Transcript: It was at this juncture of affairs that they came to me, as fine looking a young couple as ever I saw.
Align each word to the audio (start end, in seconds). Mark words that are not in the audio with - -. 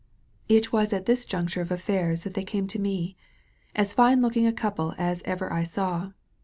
It 0.49 0.71
was 0.71 0.93
at 0.93 1.05
this 1.05 1.25
juncture 1.25 1.61
of 1.61 1.69
affairs 1.69 2.23
that 2.23 2.33
they 2.33 2.43
came 2.43 2.65
to 2.69 2.79
me, 2.81 3.15
as 3.75 3.93
fine 3.93 4.19
looking 4.19 4.45
a 4.45 4.45
young 4.45 4.55
couple 4.55 4.95
as 4.97 5.21
ever 5.25 5.53
I 5.53 5.61
saw. 5.61 6.09